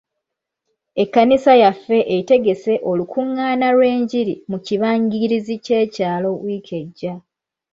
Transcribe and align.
Ekkanisa 1.03 1.53
yaffe 1.63 1.99
etegese 2.15 2.73
olukungaana 2.89 3.67
lw'engiri 3.75 4.33
mu 4.49 4.57
kibangirizi 4.65 5.55
ky'ekyalo 5.65 6.29
wiiki 6.43 6.73
ejja. 6.81 7.13